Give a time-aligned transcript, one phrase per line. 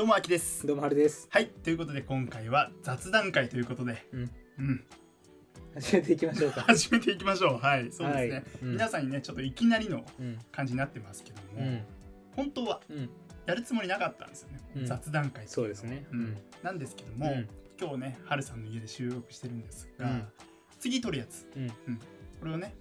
[0.00, 1.28] どうもあきですどうもはるです。
[1.30, 4.30] はいということで今回は雑談会ということでうん。
[4.58, 4.84] うん
[5.74, 6.62] 始めていきましょうか。
[6.62, 10.38] 始めていきましょうはいそうですね、はいうん皆さんにねちょっといきなりのうん。
[10.52, 11.82] 感じになってますけども、うん。
[12.34, 13.10] 本当はうん。
[13.44, 16.06] やるつもりなかったんですよね、うん雑談会っていのそうですね。
[16.10, 16.36] うん。
[16.62, 20.24] なんですけども、うん今日ねはるさんの家で収録してるんですが、うん
[20.78, 21.68] 次撮るやつうん。
[21.68, 22.74] これをね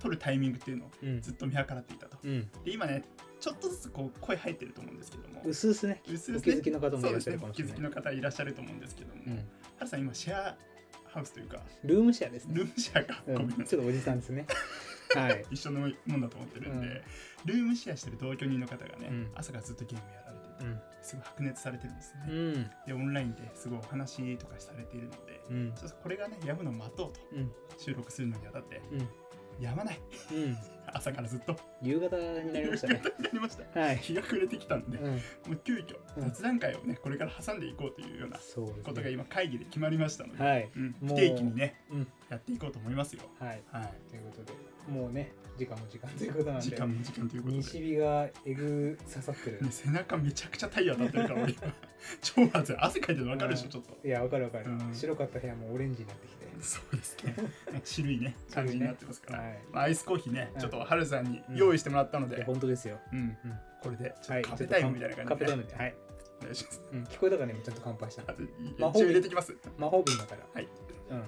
[0.00, 1.20] 撮るタイミングっていうのをうん。
[1.20, 2.40] ずっと見計らっていたとうん。
[2.64, 3.04] で今ね
[3.44, 6.00] ちょっとずつこう声入ってると思うんですけどもうすうすね。
[6.08, 7.90] うすうすお気づきの方もいらっしゃるかそうですねお気づきもしれない。
[7.90, 9.32] の方いらっしゃると思うんですけども、うん。
[9.34, 9.40] は
[9.82, 10.56] るさん今シェア
[11.04, 12.54] ハウスというかルームシェアですね。
[12.54, 13.66] ルームシェアか、うん。
[13.66, 14.46] ちょっとおじさんですね。
[15.14, 15.44] はい。
[15.50, 17.02] 一緒のもんだと思ってるんで、うん
[17.44, 20.80] ルームシェアしてる同居人の方がね、うん朝からずっとゲームやられてて、うん。
[21.02, 22.70] すごい白熱されてるんですね、うん。
[22.86, 25.74] でオンラインですごいお話とかされているので、うん。
[25.74, 27.52] ちょっとこれがねやむのを待とうとうん。
[27.76, 29.62] 収録するのにあたってうん。
[29.62, 30.00] やまない
[30.32, 30.56] うん。
[30.92, 33.02] 朝からずっと夕方になりましたね。
[33.22, 33.96] やりましたはい。
[33.98, 35.12] 日が暮れてきたんで、うん。
[35.12, 35.18] も
[35.52, 38.38] う急遽うん雑談会をねこれから挟んでいこうというような。
[38.84, 40.70] ことが今会議で決まりましたので、はい。
[40.76, 42.08] うん、不定期にねうん。
[42.28, 43.62] やっていこうと思いますよはい。
[43.70, 44.52] はいということで、
[44.88, 46.62] もうね、時間も時間ということなんで。
[46.62, 49.62] 時間も時間ということで西日がえぐ刺さってる。
[49.62, 51.46] ね、背中めちゃくちゃ太陽当たってるから
[52.20, 54.74] 超暑い汗かいてるの分かるでしょ、うんちょっといや、わかるわかるう。
[54.74, 56.44] ん白かった部屋もオレンジになってきて。
[56.60, 57.34] そうですね
[57.84, 59.58] 白いね感じになってますから、はい。
[59.72, 62.98] まあ、アイスコーヒーね、うんちょっとハルさんに用意してもらったので、いや本当ですよ。
[63.12, 63.36] うんうん
[63.82, 64.40] これでちょはい。
[64.40, 65.74] っとカフェタイムみたいなカ感じで、フェタイムで。
[65.76, 65.94] はい。
[66.40, 68.34] お願いしますうん、聞こえたかね、ちゃんと乾杯したあ。
[68.34, 68.42] と
[68.78, 70.40] 魔法一応入れてきます魔法瓶だから。
[70.54, 70.68] はい。
[71.10, 71.22] うん。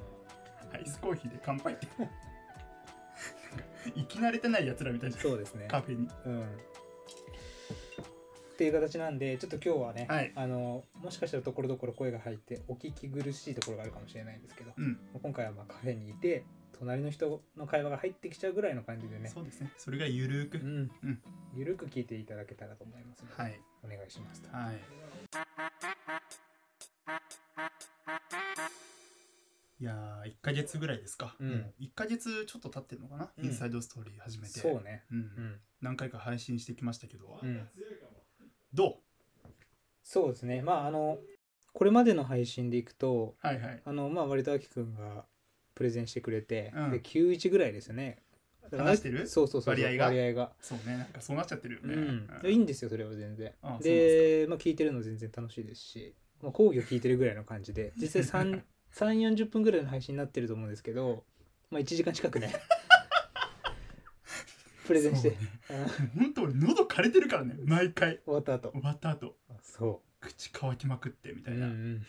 [0.75, 2.15] アイスコーヒーで乾杯ってなんか
[3.95, 5.69] 生き慣れてないやつらみたいじゃんそうですね。
[5.69, 6.43] カフェにうん。
[6.43, 6.47] っ
[8.57, 16.43] ていう形なんで、ちょっと今日はね、はいあの、もしかしたらところどころ声が入って、お聞き苦しいところがあるかもしれないんですけど、うん今回はまあカフェにいて、
[16.79, 19.73] 隣の人の会話が入ってきちゃうぐらいの感じでね、そうですね。
[19.79, 21.23] それがゆるーく、うん、うん。
[21.55, 23.61] ゆるく聞いていただけたらと思いますので、はい。
[23.85, 24.49] お願いしますと。
[24.57, 24.77] はい。
[29.79, 31.49] いやー1ヶ月ぐらいですか、うん。
[31.51, 33.45] もう1ヶ月ちょっと経ってるのかな、うん。
[33.45, 34.61] インサイドストーリー始めて。
[34.61, 35.05] そうね。
[35.11, 35.19] うん。
[35.19, 35.61] うん。
[35.83, 37.69] 何回か配信してきましたけど、うん。
[38.73, 38.95] どう？
[40.03, 40.63] そうですね。
[40.63, 41.19] まあ、あの、
[41.75, 43.83] これまでの配信でいくと、はいはい。
[43.85, 45.27] あの、まあ、割とあきくんが
[45.77, 48.19] プレゼンしてくれて、うんで、91ぐらいですよね。
[48.73, 49.29] 話してる？
[49.29, 49.75] そうそうそう。
[49.75, 50.07] 割合が？
[50.07, 50.53] 割合が。
[50.61, 52.31] そうねなんかそうなっちゃってるよね、うん。
[52.43, 53.79] うんいいんですよ、それは全然あ。
[53.81, 61.25] で、まあ、聞いてるの全然楽しいですし、まあ、講義を聞いてるぐらいの感じで、実際3、3 40分ぐらいの配信になってると思うんですけど、
[61.71, 62.53] まあ、1時間近くね、
[64.87, 65.37] プレゼンして、
[65.69, 65.87] そううん
[66.25, 68.71] 本当俺喉枯れてるからね毎回終わった後。
[68.71, 70.03] 終わった後あそ。
[70.21, 72.07] 口乾きまくってみたうんいうな、うん。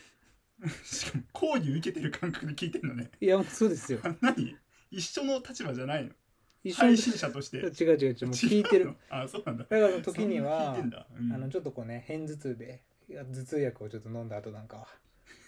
[0.84, 3.10] しかも講義受けてる感覚で聞いてるのね。
[3.20, 4.00] いや、そうですよ。
[4.20, 4.56] 何？
[4.90, 6.10] 一緒の立場じゃないの？
[6.64, 7.58] 一緒に配信者として。
[7.58, 8.84] 違う違う違う、もう聞いてる。
[8.84, 8.96] 違うの？
[9.10, 9.64] あそうなんだ。
[9.64, 11.32] だから時にはそんな聞いてんだ、うん。
[11.32, 14.86] あのちょっとこうね片頭痛でいや頭痛薬をちょっと飲んだ後なんかは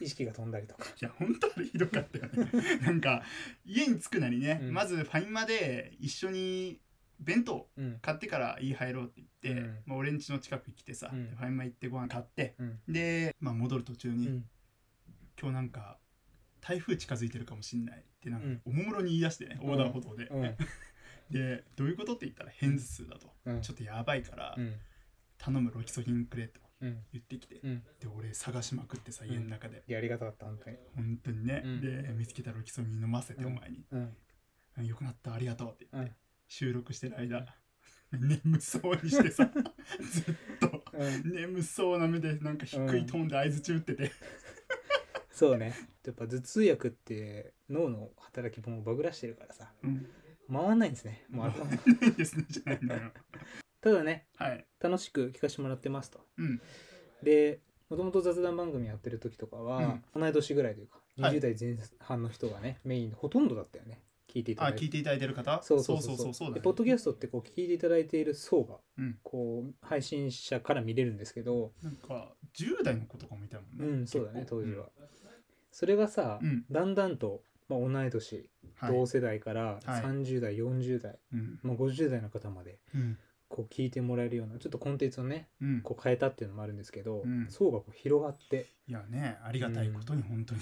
[0.00, 0.84] 意識が飛んだりとか。
[0.84, 2.50] いや本当あれひどかったよね。
[2.86, 3.22] なんか
[3.64, 4.74] 家に着くなりね、うん。
[4.74, 6.80] まずファインマで一緒に
[7.18, 7.98] 弁当うん。
[8.00, 9.78] 買ってから家入ろうって言って、うん。
[9.86, 11.30] まあ、俺ん家の近くに来てさ、うん。
[11.30, 12.78] でファインマ行ってご飯買ってうん。
[12.88, 14.44] で、まあ、戻る途中に、うん
[15.40, 15.98] 今日なんか
[16.60, 18.60] 台風近づいてるかもしんないってなんかうん。
[18.66, 20.56] おもむろに言い出してね、横断歩道で、うん。
[21.30, 23.62] でどういうことって言ったら片頭痛だと、うん。
[23.62, 24.74] ちょっとやばいから、うん。
[25.38, 27.04] 頼むロキソニンくれとうん。
[27.12, 27.82] 言ってきて、うん。
[27.98, 30.76] で俺探しまくってさ家の中で、いやありがたかった本当に。
[30.94, 31.80] 本当にね、うん。
[31.80, 33.56] で見つけたロキソニン飲ませてうん。
[33.56, 33.86] お前に、
[34.78, 36.16] うよくなったありがとうって言って、うん。
[36.48, 37.46] 収録してる間、
[38.12, 39.50] 眠そうにしてさ
[40.12, 40.84] ずっと。
[40.92, 41.32] うん。
[41.32, 44.10] 眠そうな目でなんか低いトーンで相づち打ってて、
[45.40, 45.72] そうね。
[46.04, 49.72] やっぱ頭痛薬って脳の働きもバグらしてるからさ。
[49.82, 50.06] うん、
[50.52, 51.24] 回んないんですね。
[51.30, 52.94] もう頭ないですねじゃないの。
[52.94, 53.00] よ
[53.80, 54.66] ただねはい。
[54.78, 56.20] 楽しく聞かせてもらってますと。
[56.36, 56.60] うん。
[57.22, 61.38] でもともと雑談番組やってる時とかは、同い年ぐらいというかはい。
[61.38, 64.02] 20代前半の人がね、メインでほとんどだったよね。
[64.28, 65.62] 聞いていただい聞いていただいてる方？
[65.62, 66.34] そうそうそうそう。
[66.34, 69.18] そうポッドキャストってこう聞いていただいている層がうん。
[69.22, 73.86] こう配信者から見れるんですけどなんか10代の子とかもいたもんね。
[73.86, 74.60] うんそうだね結構。
[74.60, 74.90] 当時は、
[75.70, 76.64] それがさ、うん。
[76.70, 78.92] だんだんと、まあ、同い年、はい。
[78.92, 80.02] 同世代からはい。
[80.02, 81.58] 30代40代、うん。
[81.62, 83.18] まあ、50代の方までうん。
[83.48, 85.80] こう聞いてもらえるようなちょっとコンテンツをねうん。
[85.82, 87.46] こう変えたっていうのもあるんですけど、うん。
[87.50, 88.66] 層がこう広がって。
[88.86, 90.60] いやねありがたいことに本当に、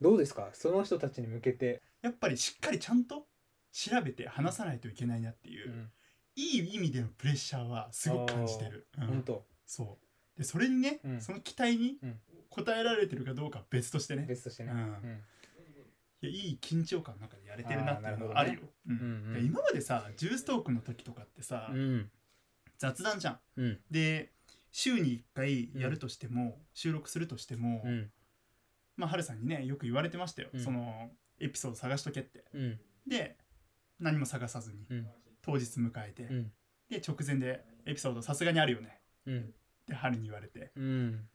[0.00, 0.50] どうですか？
[0.52, 3.26] その人たちに向けて、やっぱりしっかりちゃんと
[3.72, 5.90] 調べて話さないといけないなっていう、うん。
[6.36, 9.06] いい意味でのプレッシャーはすごく感じてる、うん。
[9.06, 9.44] 本当。
[9.66, 9.98] そ
[10.36, 10.38] う。
[10.38, 11.20] でそれにね、うん。
[11.20, 14.78] その期待にうん応えられてるかどうかは別としてね、別としてね、うん。
[14.78, 15.24] うん。
[16.22, 18.60] いやいい緊張感の中でやれてるなっていうのあーはあるよ。
[18.88, 18.96] うん。
[18.96, 19.34] うんうん。
[19.34, 22.10] で今までさジューストークの時とかってさ、うん。
[22.78, 23.38] 雑談じゃん。
[23.56, 23.78] うん。
[23.90, 24.32] で
[24.72, 28.10] 週に1回やるとしても、収録するとしても、うん。
[28.96, 30.60] まあハルさんにねよく言われてましたよ、うん。
[30.60, 31.10] その
[31.40, 32.44] エピソード探しとけって。
[32.52, 32.80] うん。
[33.06, 33.36] で
[33.98, 35.06] 何も探さずにうん。
[35.42, 36.52] 当日迎えて、うん。
[36.90, 39.00] で直前でエピソードさすがにあるよね。
[39.26, 39.38] うん。
[39.38, 39.42] っ
[39.86, 40.72] て春に言われて。
[40.76, 41.28] うん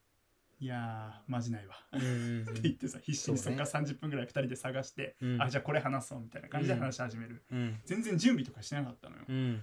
[0.60, 1.76] いやーマジないわ。
[1.92, 5.42] うんうんって言ってさ必死にそっから30分ぐらい2人で探して、うん。
[5.42, 7.80] あじゃあこれ話そうみたいな感じで話し始める、うん。
[7.86, 9.62] 全然準備とかしてなかったのよ、うん。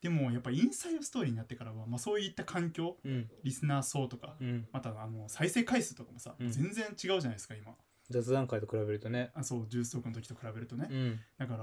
[0.00, 3.28] でもやっぱインサイドストーリーになってからは、まあ、そういった環境うん。
[3.42, 4.68] リスナー層とか、うん。
[4.72, 6.50] またあの再生回数とかもさ、うん。
[6.50, 7.74] 全然違うじゃないですか今。
[8.10, 9.32] 雑談会と比べるとね。
[9.34, 11.20] あそうジューストークの時と比べるとね、うん。
[11.36, 11.56] だか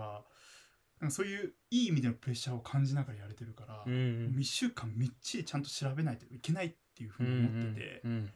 [0.99, 4.35] らそういういい意味でのプレッシャーを感じながらやれてるから、うんうん。
[4.37, 8.29] 1週間みっちりちゃんと調べないといけないっていうふうに思ってて、うん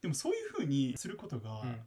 [0.00, 1.80] でもそういうふうにすることが、うん。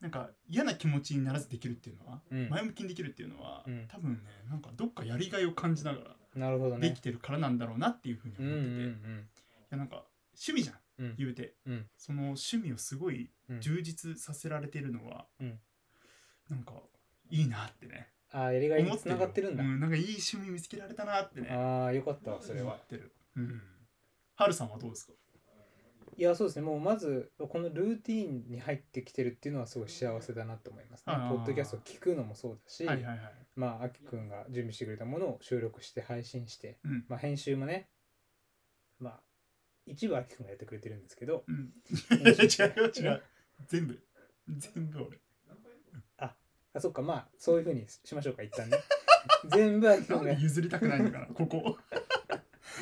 [0.00, 2.48] なんか嫌な気持ちにならずできるっていうのは、うん。
[2.48, 3.86] 前向きにできるっていうのは、うん。
[3.88, 9.28] 多分ねなんかどっかやりがいを感じながらできてるからなんだろうなっていうふうにうんう思ってて、いん
[9.70, 10.04] やなんか
[10.34, 11.14] 趣味じゃんうん。
[11.18, 11.86] 言うて、うん。
[11.96, 15.58] その趣味をすごいうん充実させられてるのは、うん。
[16.48, 16.72] なんか
[17.30, 18.08] いいなってね。
[18.30, 19.64] ああやりがいにつながってるんだ。
[19.64, 21.48] うん、なんかいい趣味見つけられたなってね。
[21.50, 22.74] ああよかったわそれは。
[22.74, 23.12] 思ってる。
[23.36, 23.62] うん。
[24.36, 25.12] はるさんはどうですか？
[26.18, 26.62] いやそうですね。
[26.62, 31.14] もうまずこのルーティーンに入ってきてるっていうのはすごい幸せだなと思いますね。
[31.14, 33.20] ポッドキャストを聞くのもそうだし、はいはいはい。
[33.54, 37.04] まああきくんが準備してくれたものを収録して配信して、うん。
[37.08, 37.88] まあ、編集もね
[38.98, 39.20] まあ
[39.86, 41.70] 一部あきくんがやってくれてるんですけどうん。
[42.18, 42.26] 違
[42.76, 43.22] うよ違う
[43.68, 44.02] 全部。
[44.48, 45.20] 全部俺。
[46.16, 47.00] あそっか。
[47.00, 48.76] まあそういうふうにしましょうか一旦ね。
[49.54, 51.78] 全部あきくなんんがで譲りたくないのかなここ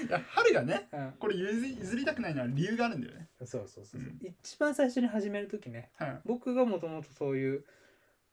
[0.04, 1.12] いや春がねうん。
[1.18, 3.28] これ譲り譲りたくないのは理由があるんだよね。
[3.38, 4.18] そうそうそうそう、うん。
[4.22, 6.20] 一番最初に始める時ねはい。
[6.24, 7.64] 僕がもともとそういう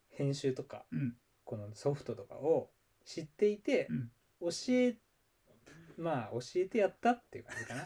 [0.09, 1.15] 編集とかうん。
[1.45, 2.69] このソフトとかを
[3.05, 4.11] 知っていて、うん。
[4.41, 4.97] 教え
[5.97, 7.85] まあ教えてやったっていう感じかな。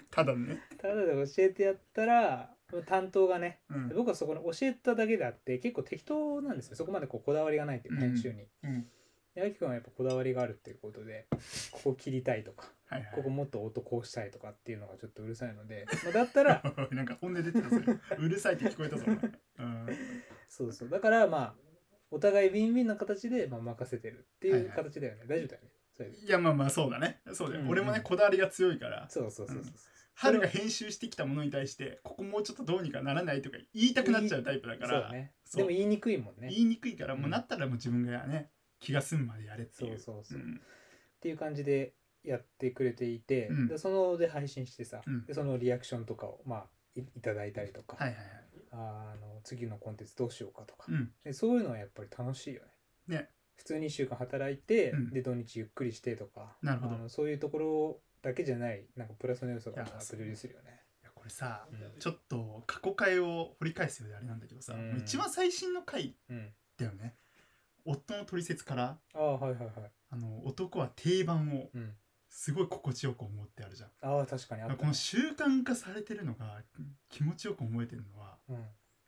[0.10, 0.60] ただね。
[0.78, 2.54] ただで教えてやったら
[2.86, 3.88] 担当がねうん。
[3.90, 6.76] 僕はそこに教えただけであって結構適当なんですよ。
[6.76, 8.00] そこまでこうこだわりがないっていううん。
[8.00, 8.48] 編集に。
[8.62, 8.90] うん
[9.38, 11.26] であきくんはやっぱこだわりがあるっていうことで
[11.70, 13.12] ここ切りたいとかはいはい。
[13.14, 17.76] ここもっと音こうしたいとかっていうのがちょっとうるさいので、まあ、だったら なんか本音出てたぞ。
[18.18, 19.86] うるさいって聞こえたぞうん。
[20.48, 20.88] そうそう。
[20.88, 21.54] だからまあ
[22.10, 24.76] お互いウィンウィンな形でまあ任せてるっていうはいはい。
[24.76, 26.16] 形だよね、大丈夫だよね。
[26.24, 27.20] いやまあまあそうだね。
[27.32, 27.72] そうだよ、うんうん。
[27.72, 29.08] 俺もねこだわりが強いから。
[29.10, 29.74] そうそうそうそうそう
[30.14, 34.88] 春が編集してきたものに対してここもうちょっとどうにかならないとか言いたくなっちゃうタイプだから。
[34.88, 35.32] そうだね。
[35.54, 36.48] でも言いにくいもんね。
[36.48, 39.98] 言いにくいからもううんなったらもう自分がね気が済むまでやれっていう。
[39.98, 40.54] そうそうそう、ん。
[40.54, 41.94] っていう感じで
[42.24, 43.68] やってくれていて、うん。
[43.68, 45.26] でそので配信してさ、うん。
[45.26, 48.26] でそのリアクションとかをまあいいただいたりとか、はいはいはい。
[48.70, 51.10] あの次のコンテンツどうしようかとか、うん。
[51.24, 52.62] でそういうのはやっぱり楽しいよ
[53.08, 53.18] ね。
[53.18, 53.30] ね。
[53.56, 55.10] 普通に1週間働いて、うん。
[55.10, 56.94] で土日ゆっくりしてとかなるほど。
[56.94, 60.82] あのそういうところだけじゃないなんかプラスの要素がプ充実するよね。
[61.02, 61.98] いやこれさうん。
[61.98, 64.90] ちょっと過去回を掘り返すようであれなんだけどさ、うん。
[64.90, 66.52] もう一番最新の回うん。
[66.76, 67.14] だよね
[67.90, 69.70] 夫の取説からああはいはいはい。
[70.10, 71.94] あの男は定番をうん。
[72.30, 73.90] すごい心地よく思ってあるじゃん。
[74.02, 74.76] ああ確かにあった。
[74.76, 76.62] この習慣化されてるのが
[77.08, 78.56] 気持ちよく思えてるのはうん。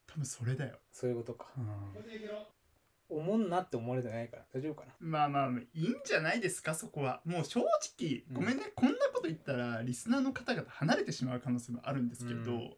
[0.06, 1.46] 多分それだよ、そういうことか。
[1.58, 3.18] うん。
[3.18, 4.92] おもんなって思われてないから大丈夫かな？
[4.98, 7.20] まあまあいいんじゃないですかそこは。
[7.26, 12.70] もう正直うんごめんね、こんなこと言ったらリスナーの方々離れてしまう可能性もあるんですけど、うん。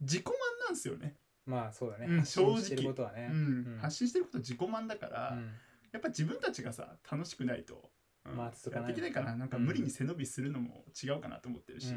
[0.00, 0.34] 自己満
[0.64, 3.28] なんですよね、まあそうだね、うん発信してることはね。
[3.30, 3.36] うん。
[3.36, 3.78] うん。
[3.80, 5.50] 発信してること自己満だから、うん。
[5.92, 7.90] やっぱ自分たちがさ楽しくないと、
[8.24, 8.36] うん。
[8.36, 11.92] まあ続かないやっていけないからなんか無理に背伸びするのも違うかなと思ってるし、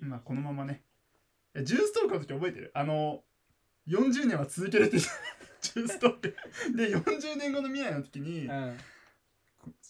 [0.00, 0.82] うんまあこのままね。
[1.62, 2.70] ジューストークの時覚えてる？
[2.74, 3.22] あの
[3.88, 6.36] 40年は続けるって ジューストーク。
[6.76, 8.52] で40年後の未来の時に、うん。
[8.52, 8.76] うん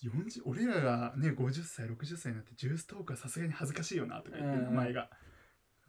[0.05, 5.11] 40俺らがね50歳60歳になってジューストークはさすがに恥ずかしいよなとか言ってうん名前が、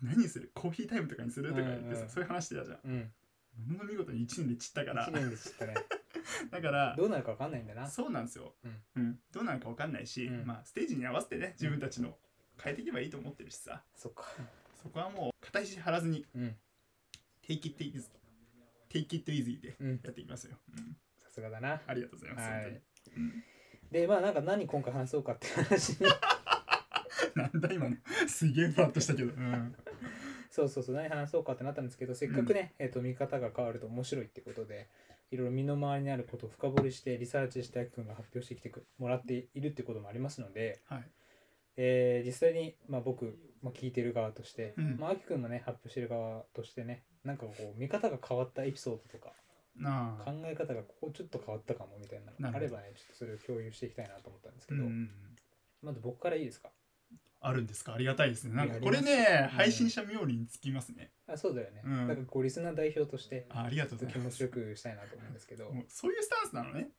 [0.01, 0.51] 何する？
[0.53, 1.49] コーヒータイムとかにする？
[1.49, 2.79] とか言ってさ、うんうんそういう話してたじゃん。
[2.83, 3.11] うん。
[3.67, 5.07] ものの見事に1年で散ったから。
[5.07, 5.73] 1年で知ったね。
[6.51, 7.87] だからどうなるか分かんないんだな。
[7.89, 8.83] そうなんですよ、うん。
[8.95, 9.19] うん。
[9.31, 10.45] どうなるか分かんないし、うん。
[10.45, 12.17] まあステージに合わせてね自分たちの
[12.61, 13.83] 変えていけばいいと思ってるしさ。
[13.95, 14.25] そっか。
[14.81, 16.57] そこはもう片石張らずにうん。
[17.43, 18.09] Take it easy
[18.89, 20.01] Take it easy でうん。
[20.03, 20.97] やっていきますよ、うん。
[21.17, 21.81] さすがだな。
[21.85, 22.81] ありがとうございます、はい。
[23.91, 26.07] でまあなんか何今回話そうかって話に
[27.35, 27.95] なんだ今の。
[28.27, 29.75] すげえふわっとしたけど、うん、
[30.49, 34.87] そうそうそう何話そうかってなったんですけどせっかくね、えー、と見方が変わると面白いってことで
[35.31, 41.03] いろいろ身の回りにあることを深掘りしてリサーチしてあきくんが発表してきてくもらっているってこともありますので、はい。
[41.77, 44.97] えー実際に、まあ、僕、まあ、聞いてる側として、うん。
[44.97, 49.33] まあ、あきくんのね発表してる側としてねなんかこう見方が変わったエピソードとか
[50.23, 55.09] 考え方がここちょっと変わったかもみたいなのがあればねちょっとそれを共有していきたいなと思ったんですけど、うんうんうん。
[55.81, 56.69] まず僕からいいですか？
[57.39, 57.93] あるんですか？
[57.93, 58.55] ありがたいですね。
[58.55, 62.07] なんかこれねうん配信者冥利につきますね、あそうだよね、うん。
[62.07, 64.41] なんかこうリスナー代表としてあありがとうございます。
[64.41, 65.71] よくしたいなと思うんですけど。
[65.87, 66.89] そういうスタンスなのね。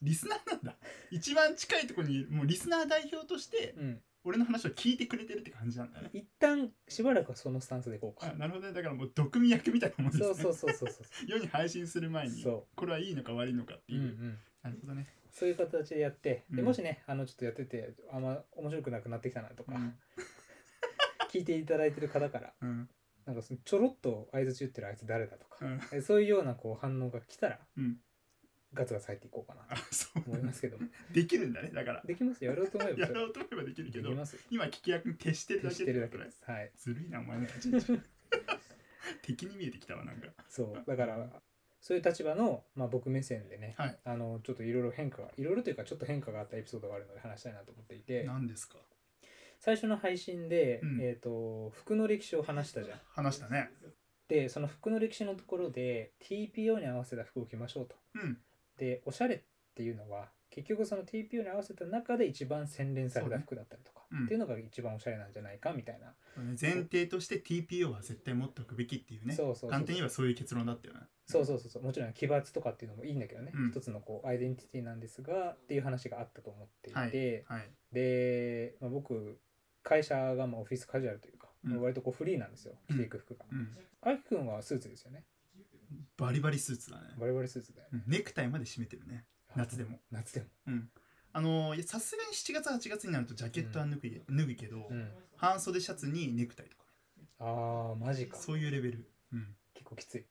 [0.00, 0.76] リスナーなんだ。
[1.12, 4.02] 一番近いところにもうリスナー代表としてうん。
[4.24, 6.08] 俺の話を聞いてくれてるって感じなんだね。
[6.12, 8.72] 一旦しばらくはそのスタンスでいこうあかなるほどね。
[8.72, 10.34] だからもう毒味役みたいなもんですね。
[10.34, 14.02] そうそうそうそうそう 世に配信する前にそこれはいいのか悪いのかってう、いう。
[14.02, 16.64] う、んうん、なるほどね、そういう形でやって、でうん。
[16.66, 19.94] もしねあのちょっとやっててあんま面白くなくなってきたなとか、うん。
[21.30, 22.88] 聞いていただいてる方からうん。
[23.26, 25.80] なんかそのちょろっと相づち言ってるあいつ誰だとか、うん。
[25.92, 27.98] えそういうようなこう反応が来たら、うん。
[28.74, 30.22] ガツガツ入っていこうかなあとそう。
[30.26, 30.88] 思いますけども。
[31.12, 32.02] できるんだねだから。
[32.04, 32.52] できますよ。
[32.52, 33.00] やろうと思えば。
[33.00, 34.10] やろうと思えばできるけど
[34.50, 36.42] 今聞き役に徹してるだけてるだけです。
[36.44, 36.72] はい。
[36.76, 38.00] ずるいなお前の立ち位置。
[39.22, 40.28] 敵に見えてきたわなんか。
[40.48, 40.84] そう。
[40.86, 41.42] だから
[41.82, 43.98] そういう立場の、まあ、僕目線でね、はい。
[44.04, 48.22] あのちょっといろいろ変化がいろいろというかちょっと変化があったエピソードがあるので話したいなと思っていて。
[48.24, 48.76] 何ですか？
[49.58, 51.00] 最初の配信で、うん。
[51.02, 53.00] えー、と服の歴史を話したじゃん。
[53.08, 53.68] 話したね。
[54.28, 57.96] でその服の歴史のところで TPO に合わせた服を着ましょうと。
[58.14, 58.38] うん。
[58.78, 59.40] でおしゃれっ
[59.74, 64.20] ていうのは結局その TPO に合わせた中で一番洗練された服だったりとか、そうね。
[64.20, 64.24] うん。
[64.26, 66.14] っていうのが一番おしゃれなんじゃないかみたいな、
[66.60, 69.34] 前提として TPO は絶対持っておくべきっていうね。
[69.34, 71.82] そうそうそう簡単に言えばそういう結論だったよねそうそうそうそう。
[71.82, 73.70] もちろん奇抜とかっていうのもいいんだけどね、うん。
[73.70, 77.60] 一つのこうアイデンティティなんですがっていう話があったと思っていて、はい。
[77.60, 77.70] はい。
[77.92, 79.38] で、まあ、僕
[79.82, 81.80] 会社がまあオフィスカジュアルというか、うん。
[81.80, 82.74] 割とこうフリーなんですよ。
[82.90, 83.46] 着ていく服が。
[83.50, 83.68] うん。
[84.02, 85.24] あきくんはスーツですよね。
[86.16, 87.02] バリバリスーツだね。
[87.18, 88.02] バリバリスーツだよね。
[88.06, 88.12] うん。
[88.12, 89.24] ネクタイまで締めてるね
[89.56, 89.98] 夏でも。
[90.10, 90.46] 夏でも。
[90.66, 90.90] うん。
[91.34, 96.84] あのーいやさすがに7月8月になるとジャケットは脱ぐ,、脱ぐけど、うん、半袖シャツにネクタイとか。
[97.40, 98.36] ああマジか。
[98.36, 100.26] そういうレベル、うん、結構きつい。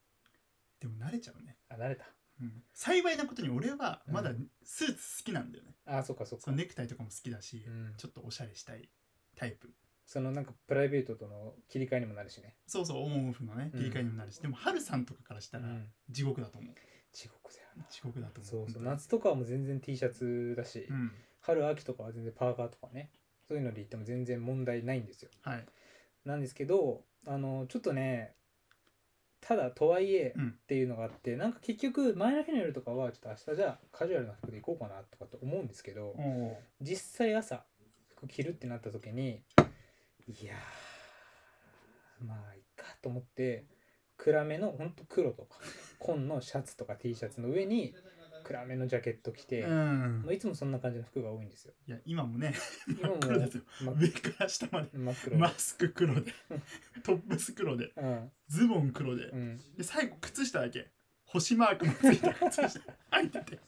[0.80, 2.06] でも慣れちゃうね、あ慣れた。
[2.40, 6.44] うん、幸いなことに俺はまだうんスーツ好きなんだよね、ああそっかそっか。
[6.46, 7.94] そのネクタイとかも好きだし、うん。
[7.96, 8.88] ちょっとおしゃれしたい
[9.36, 9.70] タイプ。
[10.06, 12.56] そのなんかプライベートとの切り替えにもなるしね。
[12.66, 13.80] そうそうオンオフのねうん。
[13.80, 15.88] 切り替えにもなるし、でもハルさんとかからしたらうん。
[16.10, 16.74] 地獄だと思う
[17.12, 17.84] 地獄だよな。
[17.90, 18.50] 地獄だと思う。
[18.50, 18.82] そうそう。
[18.82, 21.12] 本夏とかはもう全然 T シャツだし、うん。
[21.40, 23.10] 春秋とかは全然パーカーとかね
[23.48, 25.30] そういうので言っても全然問題ないんですよ。
[25.42, 25.66] はい。
[26.24, 28.34] なんですけどあのちょっとね
[29.40, 30.48] ただとはいえうん。
[30.50, 36.14] っていうのがあって、なんか結局前の日の夜とかはちょっと明日じゃあカジュアルな服で行こうかなとかって思うんですけど、
[36.80, 37.64] 実際朝
[38.16, 39.42] 服着るってなった時に
[40.28, 43.64] いやーまあいいかと思って
[44.24, 45.56] 暗めのほんと黒とか
[45.98, 47.92] 紺のシャツとか T シャツの上に
[48.44, 50.22] 暗めのジャケット着て、うん。
[50.24, 51.74] まあ、いつもそんな感じの服が多いんですよ。
[51.88, 52.54] いや今もね
[52.88, 53.62] 今も黒ですよ。
[53.80, 54.88] 真っ上から下まで。
[54.92, 55.38] 真っ黒。
[55.38, 56.32] マスク黒で。
[57.02, 57.92] トップス黒で。
[57.96, 58.30] うん。
[58.48, 59.24] ズボン黒で。
[59.24, 59.56] うん。
[59.76, 60.88] で最後靴下だけ。
[61.24, 62.80] 星マークのついた靴下
[63.12, 63.58] 履いてて。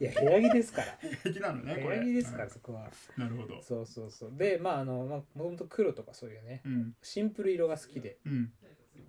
[0.00, 0.98] いや部屋着ですから。
[1.22, 1.96] 平気なのね部これ。
[1.96, 2.90] 屋着ですから、そこは。
[3.16, 3.62] うんなるほど。
[3.62, 4.32] そうそうそう。
[4.36, 6.94] でまああのまあもともと黒とかそういうねうん。
[7.02, 8.18] シンプル色が好きで。
[8.26, 8.52] うん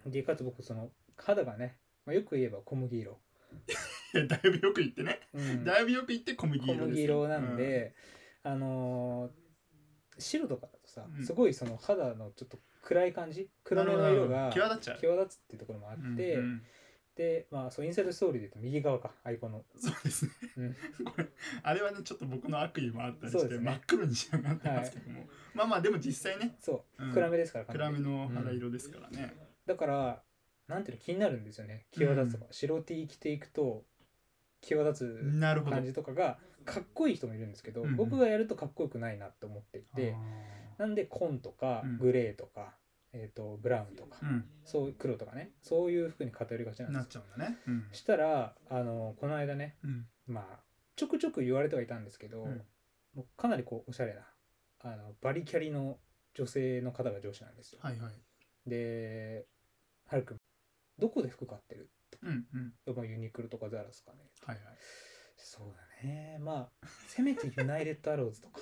[0.09, 3.19] でかつ僕その肌がね、まあ、よく言えば小麦色、
[4.27, 5.19] だいぶよく言ってね。
[5.33, 7.93] うん、だいぶよく言って小麦小色です麦色なんで、
[8.43, 9.41] あのー
[10.21, 11.25] 白とかだとさ、うん。
[11.25, 13.49] すごいその肌のちょっと暗い感じ？
[13.63, 14.99] 暗めの色が際立っちゃう。
[14.99, 16.61] 際立つっていうところもあって、うんうん。
[17.15, 20.31] でまあそうインサイドストーリーで言うと右側かアイコンの、そうですね。
[20.57, 21.27] うん、 これ
[21.63, 23.59] あれはねちょっと僕の悪意もあったりして、ね。
[23.59, 26.55] 真っ黒に仕上がってますけども、まあまあでも実際ね。
[26.59, 27.13] そう、うん。
[27.13, 30.21] 暗めですから暗めの肌色ですからね、だから
[30.67, 31.85] なんていうの気になるんですよね。
[31.91, 33.83] 際立つとか、白 T 着ていくと
[34.61, 37.95] 際立つ感じとかがかっこいい人もいるんですけど、うんうん。
[37.95, 40.15] 僕がやるとかっこよくないなって思っていて、
[40.79, 41.97] あなんで紺とかうん。
[41.97, 42.75] グレーとか、
[43.13, 44.45] えー、とブラウンとか、ーうん。
[44.63, 47.15] そう黒とかねそういう服に偏りがちなんなっです。
[47.15, 47.57] よちゃうんだね。
[47.67, 47.87] うん。
[47.91, 50.05] したらあのこの間ねうん。
[50.27, 50.59] まあ
[50.95, 52.61] ちょくちょく言われてはいたんですけど、うん。
[53.15, 54.21] もうかなりこうおしゃれな
[54.79, 55.97] あのバリキャリの
[56.33, 58.13] 女性の方が上司なんですよ、はいはい
[58.65, 59.47] で
[60.05, 60.37] 「はるくん
[60.97, 61.89] どこで服買ってる?」
[62.21, 62.73] うんうん。
[62.85, 64.19] やっぱユニクロとかザラですかね。
[64.45, 64.77] はいはい。
[65.35, 66.37] そうだね。
[66.39, 68.61] まあせめてユナイテッドアローズとか。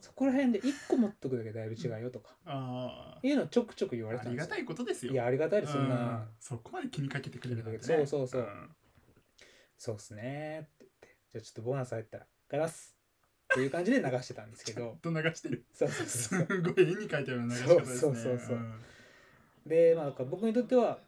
[0.00, 2.36] そこら辺で1個持っとくだけだいぶ違うよとか。
[2.44, 4.44] あいうのちょくちょく言われあてたんですよ。
[4.44, 5.12] ありがたいことですよ。
[5.12, 7.84] いやありがたいですそんうなそこまで気にかけてくれるなんてね。
[7.84, 8.42] そうそうそう。
[8.42, 8.76] ん
[9.76, 11.08] そうっすねって言って。
[11.32, 12.97] じゃあちょっとボーナス入ったら買います
[13.52, 14.98] っていう感じで流してたんですけど。
[15.02, 15.64] と流してる。
[15.72, 16.62] そうそうすそうそう。
[16.62, 17.98] ごい絵に描いたような流し方ですね。
[17.98, 18.80] そうそうそうそうん。
[19.66, 20.98] でまあ僕にとっては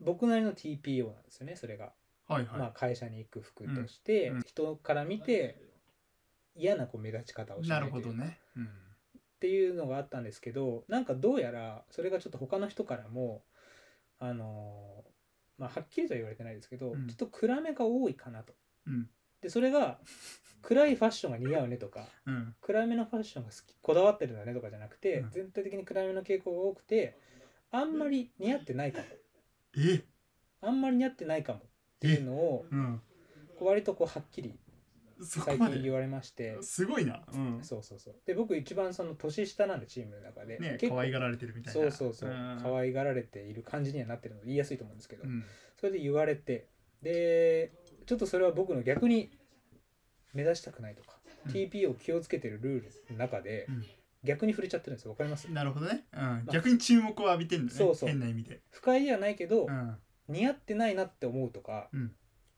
[0.00, 1.92] 僕なりの TPO なんですよねそれが、
[2.28, 4.36] はいはい、まあ、会社に行く服として、うん。
[4.36, 4.42] うん。
[4.42, 5.60] 人から見て
[6.54, 8.68] 嫌なこう目立ち方をしなないるというほどね、うん、っ
[9.40, 13.44] ていうのがあったんですけどなんかどうやらそれがちょっと他の人からも
[14.18, 15.10] あのー
[15.58, 17.06] まあはっきりとは言われてないですけど、うん。
[17.08, 18.52] ちょっと暗めが多いかなと。
[18.86, 19.08] うん
[19.42, 19.98] でそれが
[20.62, 22.54] 暗いファッションが似合うねとかうん。
[22.60, 25.30] 暗めのファッションが好きこだわってるんだねとかじゃなくて、うん。
[25.30, 27.16] 全体的に暗めの傾向が多くて
[27.70, 29.04] あんまり似合ってないかも。
[29.76, 30.02] え？
[30.62, 31.58] あんまり似合ってないかも。
[31.58, 31.62] っ
[32.00, 33.00] ていうのをうん。
[33.58, 34.58] こう割とこうはっきり
[35.22, 36.58] 最近言われまして。
[36.62, 37.22] すごいな。
[37.32, 37.58] うん。
[37.62, 38.14] そうそうそう。
[38.26, 41.80] で僕一番その年下なんでチームの中で、ね結構可愛がられてるみたいな。
[41.80, 42.30] そうそうそう。
[42.30, 42.58] うん。
[42.60, 45.44] 可愛がられている感じにはなってるので言いやすいと思うんですけど、うん。
[45.78, 46.68] それで言われて。
[47.02, 47.72] で
[48.06, 49.30] ちょっとそれは僕の逆に
[50.32, 51.52] 目指したくないとか、うん。
[51.52, 53.84] TP を気をつけてるルールの中でうん。
[54.24, 55.12] 逆に触れちゃってるんですよ。
[55.12, 55.44] わかります？
[55.52, 57.78] なるほどね、うん、逆に注目を浴びてんだね。
[57.78, 58.08] そうそう。
[58.08, 59.96] 変な意味で、不快ではないけど、うん、
[60.26, 62.12] 似合ってないなって思うとか、うん。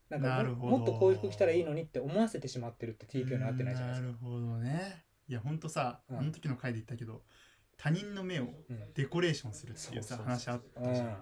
[0.09, 4.07] なんかももっとこういう服着たらいいのにって思わせてしまってるって TPO に合ってないじゃないですか。
[4.07, 5.05] なるほどね。
[5.27, 6.17] いやほんとさ、うん。
[6.17, 7.21] あの時の回で言ったけど
[7.77, 8.93] 他人の目をうん。
[8.95, 11.11] デコレーションするっていうさそうそうそう話あったじゃん、うん。
[11.11, 11.17] うん。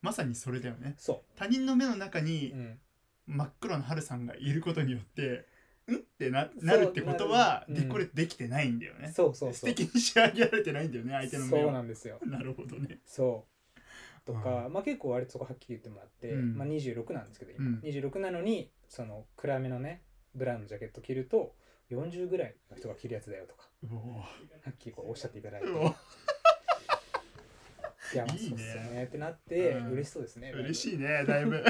[0.00, 0.96] まさにそれだよね。
[0.98, 2.78] そ他人の目の中う、にうん
[3.26, 5.46] 真っ黒なハルさんがいることによって
[5.90, 5.96] ん？
[5.96, 7.82] ってななるってことはなる。
[7.82, 9.54] デコレできてないんだよね、そうそうそう。
[9.54, 12.18] 素敵に仕上げられてないんだよね相手の目そうをなんですよ。
[12.26, 13.00] なるほどね。
[13.04, 13.52] そう。
[14.24, 16.56] とか、まあ結構割とそこはっきり言ってもらって、うん。
[16.56, 17.80] まあ、26なんですけど今、うん。
[17.80, 20.02] 26なのにその暗めのね
[20.34, 21.54] ブラウンのジャケット着ると
[21.90, 24.28] 40ぐらいの人が着るやつだよとかうおは
[24.70, 25.66] っきりこうおっしゃっていただいて。
[25.66, 25.80] うお
[28.14, 28.48] いやまあいいね。
[28.48, 29.90] そうっすよねってなって、うん。
[29.92, 31.64] 嬉しそうですね嬉しいねだいぶ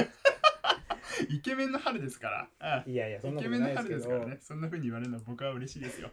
[1.29, 4.37] イケメンの春ですから、いやいやそんなこケメンの春とないですね。
[4.41, 6.11] そんな風に言われるのは僕は嬉しいですよ、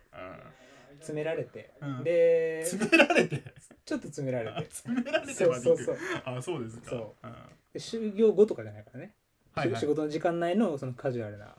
[0.97, 2.05] 詰められて、うん。
[2.05, 3.43] で詰められて？
[3.85, 5.97] ちょっと詰められあて詰められてそうそうそう。
[6.25, 6.91] あそうですか。
[6.91, 7.27] そう。
[7.27, 7.33] うん。
[7.73, 9.15] で就業後とかじゃないからね、
[9.53, 9.81] はいはい。
[9.81, 11.57] 仕事の時間内のそのカジュアルな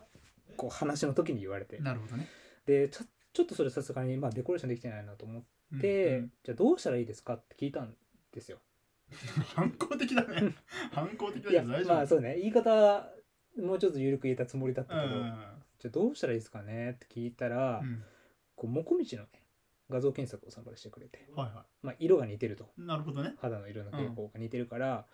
[0.57, 1.77] こう話の時に言われて。
[1.79, 2.27] なるほどね。
[2.65, 5.43] でちょちょっとそれさすがに、まあ、デコレーションできてないなと思っ
[5.74, 6.31] うんて、うん。
[6.43, 7.95] じゃあどうしたらいいですかって聞いたん
[8.33, 8.60] ですよ。
[9.55, 10.55] 反抗的だね。
[10.91, 11.95] 反抗的だいやけど大丈夫。
[11.95, 12.38] まあそうね。
[12.38, 13.10] 言い方
[13.60, 15.34] もうちょっと緩く言えたつもりだったけど、うん。
[15.79, 18.03] じゃあどうしたらいいですかねって聞いたら、うん。
[18.55, 19.29] こうモコミチのね
[19.90, 22.70] 画像検索を参加してくれて、はいはまあ、色が似てると。
[22.77, 23.33] いなるほどね。
[23.42, 25.05] 肌の色の傾向が似てるから、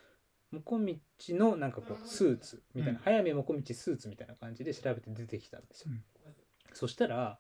[0.52, 3.04] モコミチのなんかこうスーツみたいな、うん。
[3.04, 5.92] 早見モコミチスーツみたいな感じで調べて出てきたんですよ。
[5.92, 6.04] うん。
[6.74, 7.40] そしたら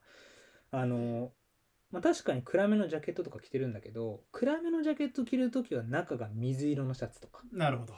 [0.71, 1.31] あの
[1.91, 7.43] まあ、確かに暗めのジャケットとか着てるんだけど暗めのジャケット着る時は中が水色のシャツとか。
[7.51, 7.93] なるほど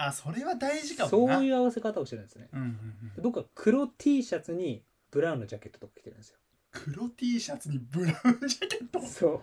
[0.00, 2.48] あそれは大事かもそうないう合わせ方をしてるんですね。
[2.52, 3.14] うんうんうん。
[3.16, 6.38] で僕は黒 T シャツにブラウンのジャケットとか着てるんですよ。
[6.70, 9.04] 黒 T シャツにブラウンジャケット？
[9.04, 9.42] そ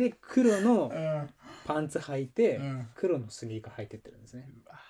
[0.00, 1.30] で黒のうん
[1.66, 2.88] パンツ履いて、うん。
[2.94, 4.48] 黒のスニーカー履いてってるんですね。
[4.64, 4.80] うわ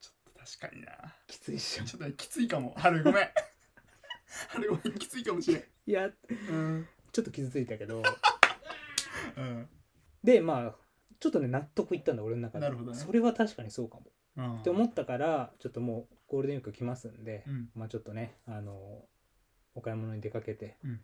[0.00, 0.92] ちょっと確かにな。
[1.26, 1.84] きついっしょ。
[1.84, 2.74] ちょっとねきついかも。
[2.76, 3.28] 春ごめん。
[4.50, 5.64] 春ごめんきついかもしれん。
[5.86, 6.86] いやうん。
[7.10, 8.02] ちょっと傷ついたけど。
[9.36, 9.68] うん。
[10.22, 10.85] でまあ
[11.18, 12.64] ちょっとね納得いったんだ俺の中で。
[12.64, 12.98] なるほどね。
[12.98, 14.04] それは確かにそうかも。
[14.36, 14.60] うん。
[14.60, 17.68] って思ったからちょっともうゴールデンウィーク来ますんで、うん。
[17.74, 19.04] まあちょっとねあの
[19.74, 21.00] お買い物に出かけて、うん。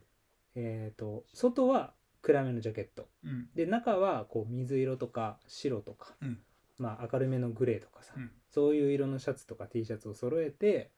[0.55, 3.09] えっ、と外は暗めのジャケット。
[3.25, 3.49] うん。
[3.55, 6.39] で中はこう水色とか白とか、うん。
[6.79, 8.31] まあ明るめのグレーとかさ、うん。
[8.51, 10.91] そういう色のシャツとか T シャツを揃えて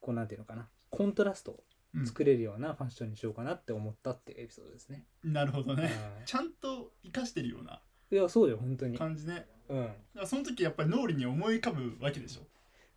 [0.00, 1.64] こうなんていうのかなコントラストを
[1.94, 2.06] うん。
[2.06, 5.04] 作れるようなファッションにしようかなって思ったっていうエピソードですね。
[5.22, 5.90] なるほどね。
[6.18, 8.98] うんちゃんと生かしてるようないやそうよ本当に。
[8.98, 9.46] 感じね。
[9.68, 10.26] うん。
[10.26, 12.42] その時やっぱり脳裏に思い浮かぶわけでしょ？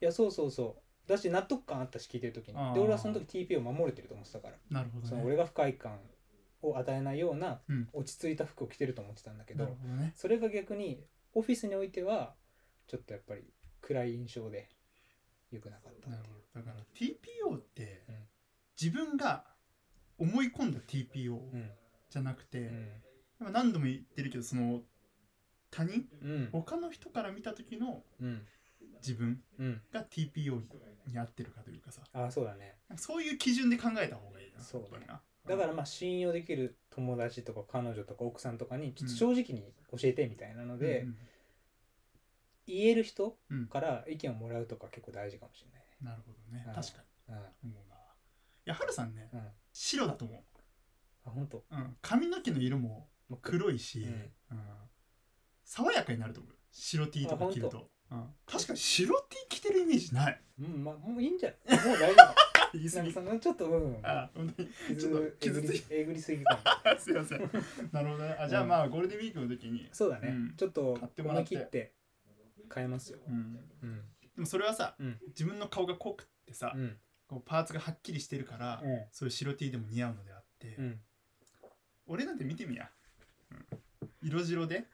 [0.06, 1.10] やそうそうそう。
[1.10, 2.58] だし納得感あったし聞いてる時に。
[2.58, 2.74] あー。
[2.74, 5.10] で俺はその時 TP を守れてると思ってたから、なるほどね。
[5.10, 6.00] その俺が不快感
[6.62, 7.88] を与えないようなうん。
[7.94, 10.14] 落ち着いた服を着てると思ってたんだけど、なるほどね。
[10.16, 12.34] それが逆にオフィスにおいては
[12.88, 13.44] ちょっとやっぱり
[13.82, 14.68] 暗い印象で
[15.52, 16.62] 良くなかったなるほど。
[16.62, 18.16] だから TPO ってうん。
[18.82, 19.46] 自分が
[20.18, 21.70] 思い込んだ TPO うん。
[22.10, 22.88] じゃなくて、うん。
[23.40, 24.82] まあ何度も言ってるけどその
[25.76, 26.50] 他人うん。
[26.52, 28.48] 他の人から見た時のうん。
[29.02, 29.82] 自分うん。
[29.92, 30.62] が TPO
[31.08, 32.02] に合ってるかというかさ。
[32.14, 32.76] ああそうだね。
[32.96, 35.22] そういう基準で考えた方がいいなそうやっぱりな。
[35.48, 41.18] だからまあ信用できる友達とか彼女とか奥さんとかにちょっと正直に教えてみたいなので、うん
[42.68, 43.68] 言える人うんうん。
[43.68, 46.64] から意見をもらうとか結構大事かもしれなるほどね。
[46.68, 46.74] うん。
[46.74, 47.96] 確かないねに思うな。
[47.96, 48.00] い
[48.66, 49.40] やはるさんねうん。
[49.40, 50.44] うん白だと思う。
[51.26, 51.64] あ本当。
[51.70, 53.08] うん、髪の毛の色も
[53.42, 54.32] 黒いし、うん。
[54.58, 54.64] うん
[55.66, 56.54] 爽やかになると思う。
[56.72, 60.42] 白 T とか着ると、うん、確かに白 T 着てるイメージない。
[60.60, 61.86] うんまあもういいんじゃない？
[61.86, 62.24] もう大丈
[62.74, 63.14] 言い過ぎ。
[63.14, 64.00] ちょっとうん。
[64.04, 64.70] あ本当に。
[64.70, 67.40] ち傷ょっと傷ついえぐりえぐりすぎかも すいません。
[67.92, 68.36] なるほどね。
[68.40, 68.68] あじゃあうん。
[68.70, 70.56] まあゴールデンウィークの時に、そうだね、うん。
[70.56, 71.50] ちょっと買ってもらって。
[71.50, 71.94] 切って
[72.74, 73.20] 変えますよ。
[73.28, 74.02] うん、うん。
[74.36, 75.20] でもそれはさ、うん。
[75.28, 76.98] 自分の顔が濃くってさ、うん。
[77.28, 79.06] こうパーツがはっきりしてるから、うん。
[79.12, 81.02] そういう白 T でも似合うのであって、うん。
[82.08, 82.92] 俺なんて見てみや、
[83.52, 83.66] うん。
[84.22, 84.86] 色白で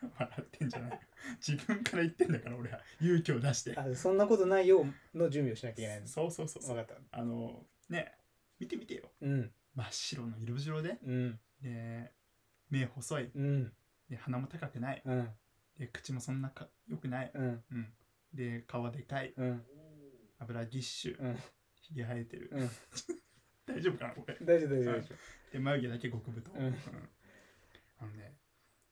[0.18, 1.00] 笑ってんじゃない。
[1.46, 2.80] 自分から言ってんだから俺は。
[3.00, 3.76] 勇気を出して。
[3.76, 4.84] あそんなことないよ
[5.14, 6.06] の準備をしなきゃいけないの。
[6.06, 6.76] そうそうそうそう。
[6.76, 7.18] 分かった。
[7.18, 8.12] あのね
[8.58, 9.10] 見てみてよ。
[9.20, 9.52] うん。
[9.74, 10.98] 真っ白の色白で。
[11.04, 11.40] うん。
[11.60, 12.12] で
[12.70, 13.30] 目細い。
[13.34, 13.72] うん。
[14.08, 15.02] で鼻も高くない。
[15.04, 15.28] うん。
[15.78, 17.64] で口もそんなか良くない、うん。
[17.70, 17.92] うん、
[18.34, 19.32] で顔でかい。
[19.36, 19.64] うん。
[20.40, 21.36] 油ぎっしゅうん。
[21.80, 22.70] ひげ生えてる、うん。
[23.66, 24.36] 大丈夫かなこれ。
[24.42, 25.14] 大丈夫大丈夫大丈
[25.52, 26.74] で眉毛だけ極太、うん。
[27.98, 28.34] あのね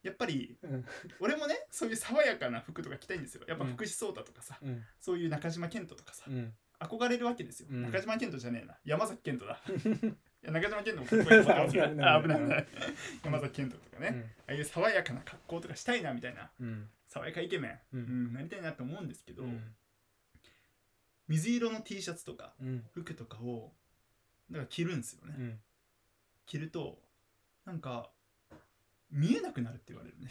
[0.07, 0.85] やっぱり夫うん。
[1.21, 3.43] 俺もねそういう爽やかな服とか着たいんですよ。
[3.49, 4.85] やっぱ福士蒼太とかさ、うん。
[5.01, 6.55] そういう中島健人とかさ、うん。
[6.79, 7.83] 憧れるわけですよ、うん。
[7.83, 8.77] 中島健人じゃねえな。
[8.85, 9.61] 山崎健人だ。
[10.43, 12.67] いや中島健人もかっこいい危ないあ危ない危ない。
[13.25, 14.21] 山崎健人とかね、うん。
[14.23, 16.51] ああいう爽やかな格好とかしたいなみたいな。
[16.61, 16.89] うん。
[17.09, 19.75] 爽やかイケメン、ううんんなりたいなと思うんですけど、うん。
[21.29, 22.85] 水色の T シャツとかうん。
[22.95, 23.73] 服とかを
[24.51, 25.61] だから着るんですよね、うん。
[26.47, 27.03] 着ると
[27.65, 28.11] なんか
[29.11, 30.29] 見えなくなるって言われるね。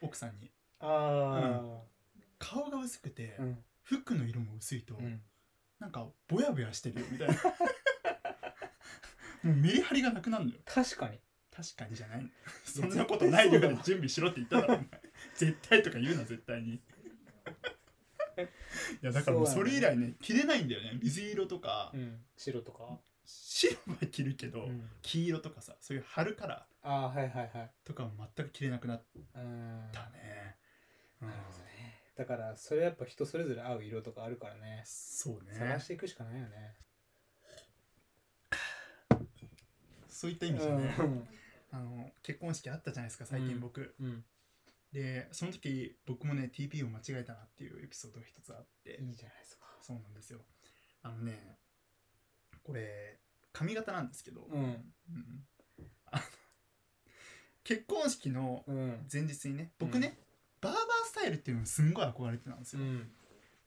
[0.00, 0.50] 奥さんに。
[0.80, 1.82] あ
[2.38, 3.38] 顔が薄くて、
[3.82, 5.22] 服の色も薄いと、うん。
[5.78, 7.34] なんかぼやぼやしてるよみたいな。
[9.42, 10.58] もうメリハリがなくなるのよ。
[10.64, 11.18] 確かに。
[11.54, 12.30] 確かにじゃないの。
[12.64, 14.84] そんなことないように準備しろって言っただろ
[15.34, 16.74] 絶対とか言うな絶対に。
[19.02, 20.14] いやだからもうそれ以来ね。
[20.20, 20.98] 着れないんだよね。
[21.02, 22.24] 水色とか、うん。
[22.36, 24.88] 白とか白は着るけど、うん。
[25.02, 27.50] 黄色とかさそういう春カラああはいはいはい。
[27.84, 30.56] ーとかも全く着れなくなっうんたね、
[31.22, 31.28] うん。
[31.28, 31.64] なるほどね
[32.16, 34.82] だからそれやっぱ人それぞれ合う色とかあるからね。
[34.84, 35.58] そうね。
[35.58, 36.74] 探していくしかないよね。
[40.08, 41.28] そういった意味じゃね、うん。
[41.72, 44.24] あの結婚式あったじゃないですか最近僕、うん。
[44.92, 49.00] でその時僕もね TP を間違えたなっていうエピソードが一つあって。
[49.02, 49.66] いいじゃないですか。
[49.82, 50.38] そうなんですよ。
[51.02, 51.58] あのね
[52.64, 53.20] これ
[53.52, 54.62] 髪型なんですけど、うん。
[54.62, 55.46] うん。
[56.10, 56.22] あの
[57.62, 59.06] 結婚式のうん。
[59.12, 60.18] 前日にね僕ね、
[60.60, 63.08] バーバースタイルっていうのにすんごい憧れてたんですよ、うん。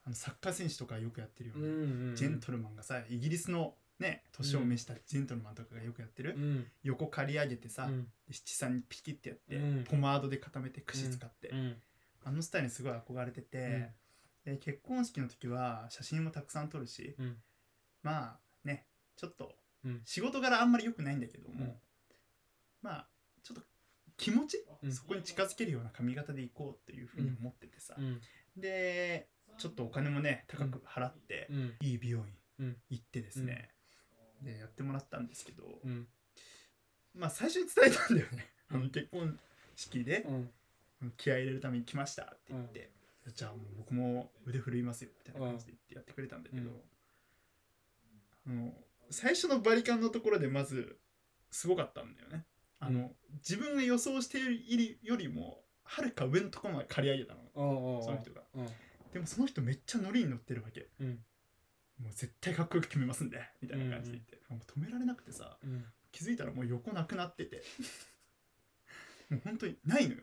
[0.04, 6.66] あのサッカー選手とかよくやってるよううな、んジェントルマンがさイギリスのね年を召したジェントルマンとかがよくやってる、うん。
[6.82, 8.06] 横刈り上げてさ、うん。
[8.30, 9.84] 七三にピキってやって、うん。
[9.84, 11.76] ポマードで固めて櫛使って、うん。
[12.24, 13.90] あのスタイルにすごい憧れてて、
[14.44, 17.36] で結婚式の時は写真もたくさん撮るしうん。
[18.02, 20.02] まあねちょっとうん。
[20.04, 21.74] 仕事柄あんまり良くないんだけども、うん。
[22.82, 23.08] まあ
[23.42, 23.62] ちょっと
[24.16, 24.92] 気持ち、うん。
[24.92, 28.20] そこに近づけるような髪型でいこうっていうふうに思っててさ、うん。
[28.56, 31.74] でちょっとお金もね高く払って、うん。
[31.80, 32.24] いい美容院
[32.60, 32.76] うん。
[32.90, 33.70] 行ってですね、
[34.42, 36.06] でやってもらったんですけど、うん。
[37.14, 38.46] まあ最初に伝えたんだよね。
[38.70, 39.38] あの結婚
[39.76, 40.50] 式でうん。
[41.16, 42.90] 気合い入れるために来ましたって言って、
[43.32, 46.70] じゃあもう僕も腕振るいますよみたいな感じで言ってやってくれたんだけど、あの
[49.10, 50.98] 最初のバリカンのところでまず
[51.50, 52.44] すごかったんだよね。
[52.80, 53.10] あの、うん。
[53.36, 57.40] 自分が予想しているよりもはるか上のところまで刈り上げたの。
[58.02, 58.42] その人が。
[58.54, 58.66] うん。
[59.12, 60.88] でもその人めっちゃノリに乗ってるわけ。
[61.00, 61.08] うん。
[62.02, 63.40] もう絶対かっこよく決めますんで。
[63.62, 65.84] みたいな感じで言って、もう止められなくてさうん。
[66.12, 67.62] 気づいたらもう横なくなってて。
[69.30, 70.22] もう本当にないのよ。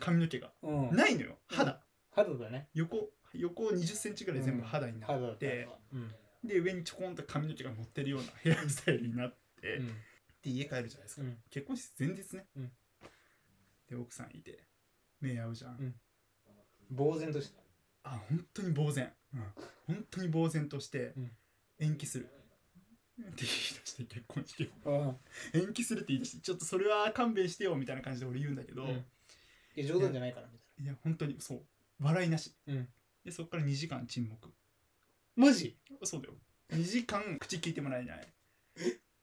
[0.00, 0.52] 髪の毛が。
[0.62, 0.96] うん。
[0.96, 1.38] ないのよ。
[1.48, 2.68] 肌、肌だね。
[2.74, 6.14] 横横2 0センチぐらい全部肌になって、うん
[6.46, 9.86] で上にちょこんと髪の毛が乗ってるようなヘアスタイルになって、うん。
[9.86, 11.38] で家帰るじゃないですか、うん。
[11.50, 12.72] 結婚式前日ね、うん。
[13.88, 14.60] で奥さんいて
[15.20, 15.76] 目合うじゃん、
[16.90, 16.96] うん。
[16.96, 17.60] 呆然とした
[18.04, 19.40] あ本当に呆然、うん、
[19.86, 21.30] 本当に呆然としてうん。
[21.78, 22.32] 延期する、って
[23.20, 24.90] 言い出して結婚式を。
[25.54, 28.90] うん延期するって言い出してちょっとそれは勘弁してよみたいな感じで俺言うんだけど、うん。
[28.90, 29.04] い
[29.76, 31.62] や冗談じゃないからみたいいや本当にそう。
[32.00, 32.54] 笑いなし。
[33.24, 34.50] でそこから2時間沈黙
[35.36, 35.76] マジ？
[36.02, 36.34] そうだよ。
[36.72, 38.26] 2時間口聞いてもらえない。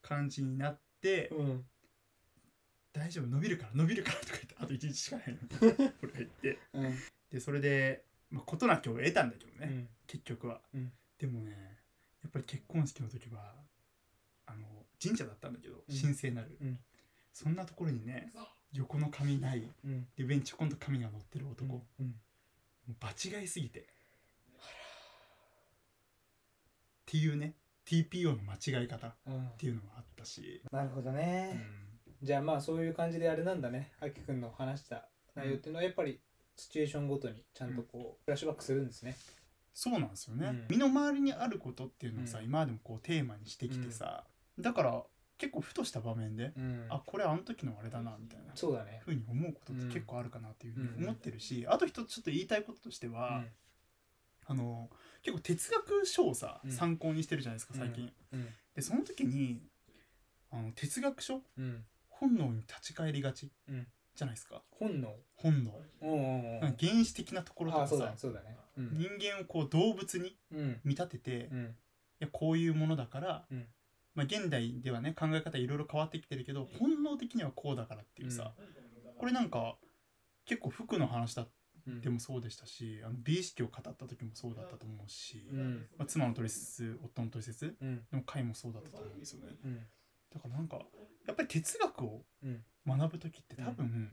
[0.02, 1.65] 感じになってうん。
[2.93, 3.28] 大丈夫？
[3.28, 5.39] 伸びるから伸びるからとか言ってあと1日しかないの。
[6.02, 6.60] 俺が言って。
[6.73, 6.95] うん。
[7.32, 9.88] でそれで、まあ、事なきを得たんだけどね、うん。
[10.06, 10.91] 結局は、うん。
[11.17, 11.52] でもね
[12.21, 13.54] やっぱり結婚式の時は
[14.45, 14.67] あの
[15.02, 15.99] 神社だったんだけどうん。
[15.99, 16.80] 神聖なる、うん。
[17.34, 18.32] そんなところにね
[18.71, 19.67] 横の髪ない。
[19.84, 20.08] うん。
[20.15, 22.15] で上にちょこんと髪が乗ってる男、もうん。
[22.89, 23.88] う場違いすぎて
[27.13, 27.54] っていうね
[27.88, 32.26] TPO の間違い方っうんていうのがあったし、なるほどうねん。
[32.26, 33.91] じゃあまあそういう感じであれなんだね。
[33.99, 36.19] あきくんの話した内容っていうのはやっぱり
[36.56, 39.15] シチュエーションごとにちゃんとこうフラッシュバックするんですね。
[39.76, 40.65] そうなんですよね、うん。
[40.69, 42.45] 身の回りにあることっていうのをさ、うん。
[42.45, 44.23] 今までもこうテーマにしてきてさ、
[44.58, 45.04] だから
[45.38, 46.88] 結構ふとした場面で、うん。
[46.89, 49.02] あこれあの時のあれだなみたいなそうだね。
[49.06, 53.43] ふうに思うことって結構あるかなっていうふうに思ってるし、あと一つちょっと言いたいこととしては、
[54.46, 54.90] あの
[55.22, 56.72] 結構哲学書をさ、うん。
[56.72, 58.48] 参考にしてるじゃないですか最近、うん。
[58.76, 59.62] でその時に
[60.52, 61.86] あの哲学書うん。
[62.10, 63.88] 本能に立ち返りがちっうん。
[64.16, 64.62] じゃないですか。
[64.72, 65.16] 本能？
[65.36, 65.72] 本能。
[66.02, 66.60] うんうんうん。
[66.62, 68.14] なんか原始的なところとかそうだね。
[68.18, 68.58] そうだね。
[68.78, 68.98] うん。
[68.98, 70.80] 人間をこう動物にうん。
[70.84, 71.76] 見立てて、いうん。
[72.20, 73.66] やこういうものだから、うん。
[74.16, 78.54] まあ、現代ではね考え方いろいろ変わってきてるけど本能的にはこうだからっていうさ、
[79.18, 79.76] これなんか
[80.46, 81.48] 結構服の話だうん
[81.86, 85.86] でもそうでしたし、あの美意識を語った時もそうだったと思うし、うん。
[85.98, 87.96] まあ、妻の取説夫の取説うん。
[88.10, 89.56] でも回もそうだったと思うんですよね。
[89.65, 89.80] うん。
[90.34, 90.78] だからなんか
[91.28, 92.63] やっぱり哲学をうん。
[92.86, 94.12] 学ぶ時って多分、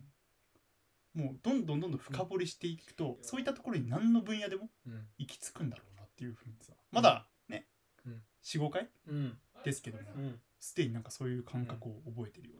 [1.13, 5.07] もうどんどんどんどん深掘りしていくと、そういったところに何の分野でもうん。
[5.19, 7.67] 行き着くんだろうなっていうふうにさまだね、
[8.07, 8.23] うん。
[8.45, 9.39] 45回うん。
[9.65, 10.41] ですけどもうん。
[10.59, 12.57] すでになんかそういう感覚を覚えてるよ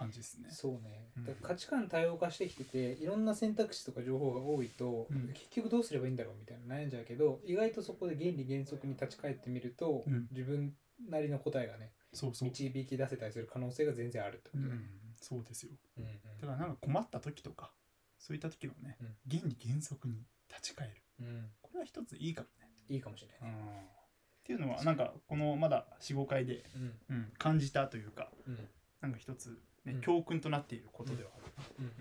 [0.00, 0.48] 感じですね。
[0.50, 1.24] そうね、うん。
[1.26, 5.28] だから価値観多様化してきてていろんな選択肢とか情報が多いと、うん。
[5.34, 10.28] 結局どうすればいいんだろうみたいな悩んじゃうけど意外とそこで原理原則に立ち返ってみると、うん。
[10.30, 10.74] 自分
[11.08, 14.64] なりの答えがねそうそう、導き出せたりする可能性が全然あるってこと。
[14.64, 14.82] うん、
[15.20, 15.72] そうですよ。
[15.98, 16.04] うん
[16.40, 17.70] だからなんか困った時とか
[18.18, 19.06] そういった時のね、うん。
[19.30, 20.94] 原理原則に立ち返る。
[21.20, 21.26] うん。
[21.26, 22.68] うんこれは一ついいかもね。
[22.88, 23.54] いいかもしれない。
[23.54, 24.00] ね
[24.40, 27.16] っていうのはなんかこのまだ45回で、うん。
[27.16, 28.68] うん、感じたというかうん。
[29.00, 30.00] なんか一つ、ねうん。
[30.00, 31.44] 教訓となっていることではある。
[31.58, 31.64] な。
[31.78, 31.84] うん。
[31.84, 31.92] うん。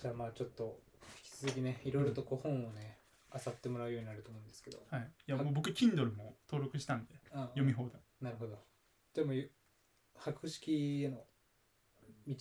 [0.00, 0.80] じゃあまあちょっと
[1.18, 2.98] 引き続きねいろいろとこう本をね
[3.32, 8.00] 漁ってもらうようになると思うんですけど、はい、いやもう僕 Kindle も登録したんであ読み放題。
[8.20, 8.58] なるほど。
[9.14, 9.32] でも
[10.18, 11.18] 博識への
[12.26, 12.34] 道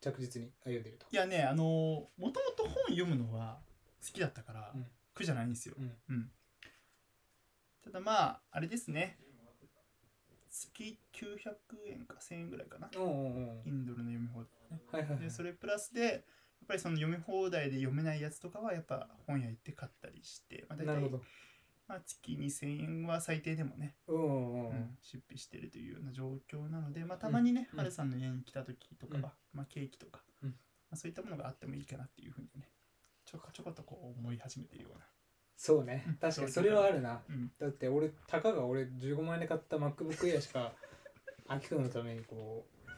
[0.00, 1.06] 着実に歩んでると。
[1.12, 3.58] いやねあのもともと本読むのは
[4.04, 4.86] 好きだったから、うん。
[5.14, 5.74] 苦じゃないんですよ。
[5.78, 5.92] うん。
[6.08, 6.30] うん、
[7.84, 9.18] ただまああれですね
[10.56, 12.90] 月900円か1000円ぐらいかな。
[12.96, 13.62] おうおうおう。
[13.66, 14.48] Kindle の読み放題。
[14.70, 14.80] ね。
[14.90, 15.20] はいはいはい。
[15.24, 16.22] でそれプラスでやっ
[16.66, 21.22] ぱりその読み放題で読めないやつとかはやっぱ本屋行って買ったりして、まあ、大体なるほど。
[21.88, 29.58] まあ、月2000円は最低でもね、うんうんううんん出費してるというような状況なので、まあ、たまにね、うんハルさんの家に来た時とかは、うん。
[29.58, 30.48] まあ、ケーキとか、うん。
[30.50, 30.54] ま
[30.92, 32.68] あ、そういったものがあってもいいかなっていうふうにね
[33.24, 35.04] ちょこちょことこう思い始めてるような、
[35.56, 36.04] そうね。
[36.06, 36.14] うん。
[36.16, 36.52] 確かに。
[36.52, 37.20] それはあるな。
[37.28, 40.72] うん、だって俺たかが俺15万円で買った MacBook Air しか
[41.48, 42.90] アキくんのためにこう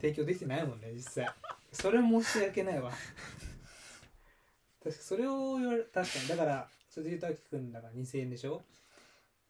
[0.00, 1.28] 提供できてないもんね実際。
[1.72, 2.92] それは申し訳ないわ。
[4.82, 6.28] 確かそれを言われ確かに。
[6.28, 8.62] だからそれで言うとアキくんだから2000円でしょ？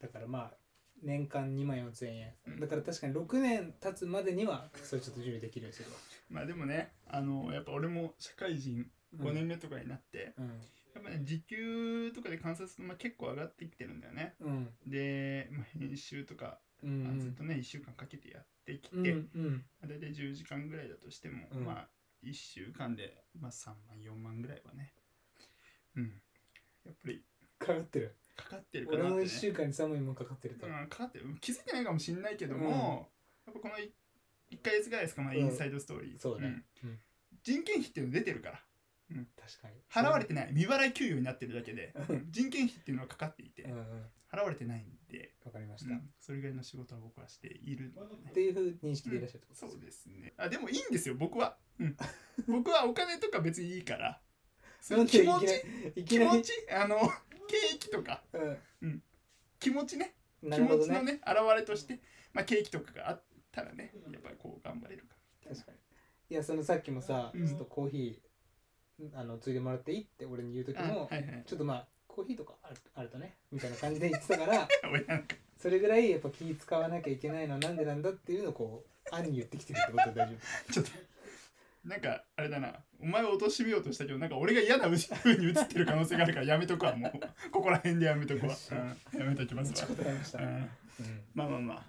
[0.00, 0.56] だからまあ
[1.02, 2.34] 年間2万4000円。
[2.46, 2.60] うん。
[2.60, 5.96] だから確かに6年経つまでにはそれちょっと準備できるようにするわ。
[6.28, 10.60] まあでもねあのやっぱ俺も社会人5年目とかになって、うん
[11.02, 14.34] ぱね時給とかで観察すると、まあ、結構上がってきてるんだよね。
[14.40, 14.68] うん。
[14.86, 19.64] で、まあ、編集とか、うんまあずっとね1週間かけてやってきて、うんうん。
[19.80, 21.64] まあ大体10時間ぐらいだとしても、うん。
[21.64, 21.88] まあ
[22.24, 24.92] 1週間で、まあ、3万4万ぐらいはね。
[25.96, 26.12] うん。
[26.84, 27.22] やっぱり
[27.58, 28.16] かかってる。
[28.36, 30.66] かかってるかなって、1ね、週間に3万円もかかってると。
[30.66, 31.26] うん、かかってる。
[31.40, 33.10] 気づいてないかもしれないけども、
[33.46, 35.40] やっぱこの1ヶ月ぐらいですか、まあ、うん。
[35.40, 36.48] インサイドストーリー、そうね。
[36.48, 36.64] ん。
[36.84, 37.00] うん。
[37.42, 38.64] 人件費っていうの出てるから
[39.36, 39.74] 確かに。
[39.90, 40.48] 払われてない。
[40.48, 42.26] 未払い給与になってるだけでうん。
[42.30, 43.86] 人件費っていうのはかかっていて、うんうん。
[44.32, 46.10] 払われてないんで、わかりました、っうん。
[46.20, 48.16] それぐらいの仕事は僕はしているので。
[48.16, 50.32] ねていうふう認識でいらっしゃるってことそうですですね。
[50.36, 51.14] あでもいいんですよ。
[51.14, 51.96] 僕は、うん、
[52.48, 54.20] 僕はお金とか別にいいから。
[54.80, 55.44] そなんで気持ち
[55.94, 56.42] いきなりいきなり？
[56.42, 56.98] 気持ちあの
[57.46, 58.24] ケーキとか。
[59.60, 60.14] 気持ちね。
[60.42, 60.86] うん、な気るほどね。
[60.86, 62.00] 持ちのね現れとして、
[62.32, 65.78] まあ、ケーキとかがあったらねやっぱりこう頑張れるか確かに。
[66.30, 67.46] いやそのさっきもさ、うん。
[67.46, 68.31] ちょっとコーヒー
[69.14, 71.42] あのついでもらっていいって俺に言う時も、はいはい。
[71.46, 74.68] ちょっとまあコーヒーとかあるあるとねみたいな感じで言ってたから
[75.58, 80.36] それぐらいやっぱ気使わなきゃいけないのはなんでなんだっていうのをこう暗に言ってきてるってことで大丈
[80.72, 80.90] ちょっと
[81.84, 87.12] なんかあれだなお前を貶めようとしたけどなんか俺が嫌な風に映ってる可能性があるからやめとくわもう。
[87.50, 88.54] ここら辺でやめとくわ、
[89.12, 89.20] うん。
[89.20, 89.88] やめときますわ。
[89.88, 90.46] うん。
[90.46, 90.70] うん。
[91.34, 91.86] まあまあまあ。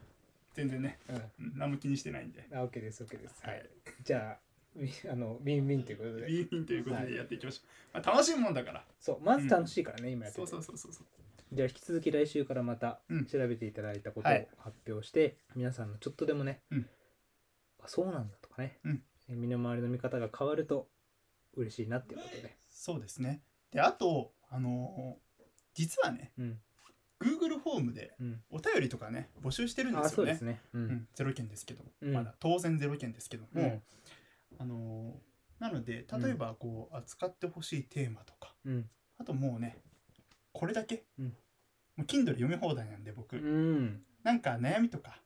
[0.56, 1.16] 全然ね、うん。
[1.16, 1.58] うん。
[1.58, 2.48] 何も気にしてないんで。
[2.52, 3.70] あ OK です OK です、はい。
[4.04, 4.53] じゃあみ
[5.12, 6.28] あのウィンウィンということで。
[6.28, 8.86] ビーミンということでやっていきましょう、まあ、楽しいもんだから。
[9.00, 10.48] そうまず楽しいからね、今やってて。
[10.48, 11.08] そうそうそうそうそう。
[11.52, 13.26] じゃあ引き続き来週からまたうん。
[13.26, 14.48] 調べていただいたことをはい。
[14.58, 16.90] 発表して、皆さんのちょっとでもね、うん。
[17.80, 19.04] あそうなんだとかね、うん。
[19.28, 20.90] え身の回りの見方が変わると
[21.54, 23.44] 嬉しいなっていうことで、そうですね。
[23.72, 25.24] であとあのー
[25.76, 26.62] 実はねうん。
[27.20, 30.16] Google フォームでうん、お便りとかね募集してるんであすよね。
[30.16, 32.14] そうですね、ううんん、ゼロ件ですけども、うん。
[32.14, 33.82] まだ当然ゼロ件ですけども、うん
[34.64, 38.90] あのーなので例えばこう扱ってほしいテーマとかうん。
[39.18, 39.78] あともうね
[40.52, 41.26] これだけ、うん。
[41.26, 41.32] も
[42.00, 44.02] う Kindle 読み放題なんで僕、うん。
[44.24, 45.22] なんか悩みとか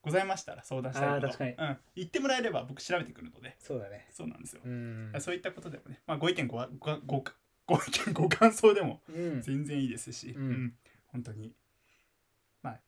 [0.00, 1.44] ございましたら相談したいこと。
[1.44, 3.56] うん、言ってもらえれば僕調べてくるので。
[3.58, 4.06] そうだね。
[4.12, 5.12] そうなんですよ、うん。
[5.18, 7.24] そういったことでもね、まあ、ご意見ごわごご
[7.66, 9.42] ご意見ご感想でもうん。
[9.42, 10.74] 全然いいですし、うん。
[11.08, 11.52] 本当に
[12.62, 12.80] まあ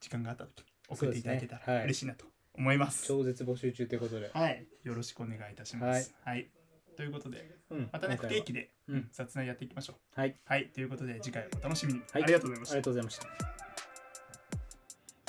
[0.00, 3.06] 時間があった時送っていただけたら嬉しいなと思います。
[3.06, 4.30] 超絶募集中ということで。
[4.32, 4.66] はい。
[4.84, 6.14] よろしくお願いいたします。
[6.24, 6.50] はい、
[6.96, 7.88] ということでうん。
[7.92, 8.96] またね不定期でう。
[8.96, 9.08] ん。
[9.10, 10.20] 雑談やっていきましょう。
[10.20, 10.36] はい。
[10.44, 10.70] はい。
[10.74, 12.22] ということで次回お楽しみに、はい。
[12.22, 12.74] ありがとうございました。
[12.74, 13.26] ありがとうございました。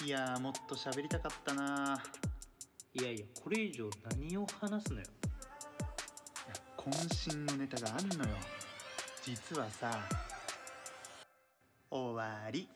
[0.05, 2.03] いやーもっと喋りたかったな。
[2.93, 5.05] いやいや、これ以上何を話すのよ。
[6.77, 8.35] 渾身のネタがあんのよ。
[9.23, 10.01] 実はさ
[11.89, 12.67] 終わり